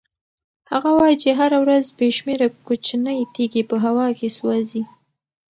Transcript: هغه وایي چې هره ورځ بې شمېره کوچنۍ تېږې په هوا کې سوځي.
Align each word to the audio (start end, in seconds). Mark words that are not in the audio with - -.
هغه 0.71 0.89
وایي 0.99 1.17
چې 1.23 1.29
هره 1.39 1.57
ورځ 1.63 1.85
بې 1.97 2.09
شمېره 2.17 2.47
کوچنۍ 2.67 3.19
تېږې 3.33 3.63
په 3.69 3.77
هوا 3.85 4.07
کې 4.17 4.27
سوځي. 4.37 4.83